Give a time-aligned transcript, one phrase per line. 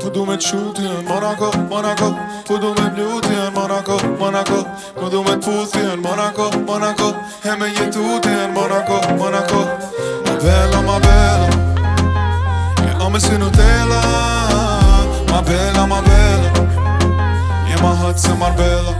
[0.00, 2.08] Tu du me qutin në Monaco, Monaco
[2.46, 4.62] Tu du me bluti në Monaco, Monaco
[4.96, 7.08] Tu du me t'futi në Monaco, Monaco
[7.44, 9.60] E me jetu ti në Monaco, Monaco
[10.24, 11.48] Ma bella, ma bella
[12.88, 14.00] E ome si Nutella
[15.30, 16.48] Ma bella, ma bella
[17.68, 18.96] E ma hëtë se Marbella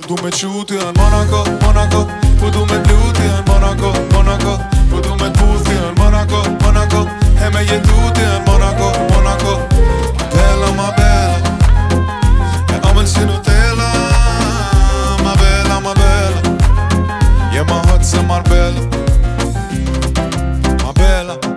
[0.00, 2.06] Tu du me qutin në Monaco, Monaco
[2.40, 4.56] Tu du me bluti në Monaco, Monaco
[4.88, 5.30] Tu du me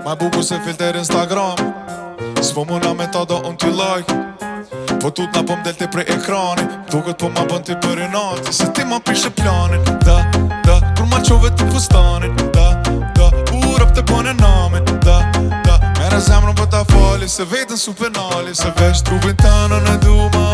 [0.06, 1.56] Ma buku se filter Instagram
[2.42, 4.14] Svo muna me ta do unë t'i like
[5.02, 8.54] Po tut na pëm po delti prej ekrani Tu po ma bën t'i i nati
[8.54, 10.22] Se ti ma pishe planin Da,
[10.68, 12.68] da, kur ma qove t'i fustanin Da,
[13.18, 13.26] da,
[13.58, 15.18] u rëp t'i bën e namin Da,
[15.66, 19.54] da, mere zemrën për po ta fali Se vetën su penali Se veç trupin të
[19.74, 20.45] në në duma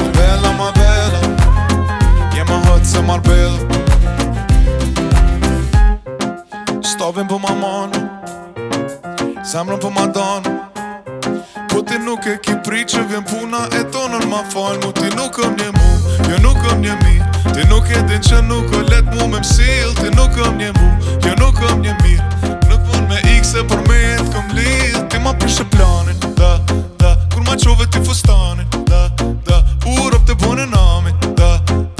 [0.00, 3.36] Ma bella, ma bella Je ma hëtë se marë
[6.32, 10.58] bella Stovim për ma mano Zemrën për ma donë
[11.70, 15.06] Po ti nuk e ki pri që vjen puna e tonën ma fal Mu ti
[15.14, 15.86] nuk e mnje mu,
[16.32, 17.14] jo nuk e mnje mi
[17.54, 20.70] Ti nuk e din që nuk o let mu me msil Ti nuk e mnje
[20.78, 20.86] mu,
[21.26, 22.14] jo nuk e mnje mi
[22.66, 26.50] Në pun me x e për me jetë këm lidh Ti ma përshë planin, da,
[27.02, 29.06] da Kur ma qove ti fustanin, da,
[29.46, 31.52] da U rop të bunë në nami, da,